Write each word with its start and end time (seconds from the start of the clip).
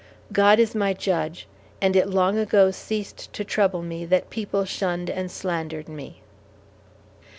God 0.31 0.57
is 0.57 0.73
my 0.73 0.93
judge, 0.93 1.47
and 1.79 1.95
it 1.95 2.09
long 2.09 2.35
ago 2.39 2.71
ceased 2.71 3.31
to 3.33 3.43
trouble 3.45 3.83
me 3.83 4.03
that 4.05 4.31
people 4.31 4.65
shunned 4.65 5.11
and 5.11 5.29
slandered 5.29 5.87
me." 5.87 6.21